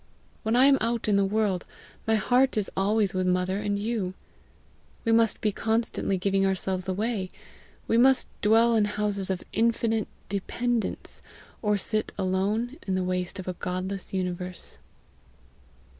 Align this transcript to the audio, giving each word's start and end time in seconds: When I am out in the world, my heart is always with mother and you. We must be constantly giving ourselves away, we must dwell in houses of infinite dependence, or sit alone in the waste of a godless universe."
When 0.41 0.55
I 0.55 0.65
am 0.65 0.79
out 0.81 1.07
in 1.07 1.15
the 1.15 1.23
world, 1.25 1.63
my 2.07 2.15
heart 2.15 2.57
is 2.57 2.71
always 2.75 3.13
with 3.13 3.27
mother 3.27 3.59
and 3.59 3.77
you. 3.77 4.15
We 5.05 5.11
must 5.11 5.39
be 5.41 5.51
constantly 5.51 6.17
giving 6.17 6.43
ourselves 6.43 6.87
away, 6.89 7.29
we 7.87 7.99
must 7.99 8.27
dwell 8.41 8.73
in 8.73 8.85
houses 8.85 9.29
of 9.29 9.43
infinite 9.53 10.07
dependence, 10.27 11.21
or 11.61 11.77
sit 11.77 12.13
alone 12.17 12.77
in 12.87 12.95
the 12.95 13.03
waste 13.03 13.37
of 13.37 13.47
a 13.47 13.53
godless 13.53 14.11
universe." 14.11 14.79